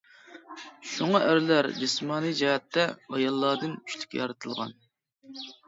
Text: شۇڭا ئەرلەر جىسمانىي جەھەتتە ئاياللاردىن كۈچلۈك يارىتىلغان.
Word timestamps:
شۇڭا 0.91 1.21
ئەرلەر 1.25 1.69
جىسمانىي 1.83 2.35
جەھەتتە 2.41 2.87
ئاياللاردىن 2.89 3.79
كۈچلۈك 3.85 4.19
يارىتىلغان. 4.25 4.77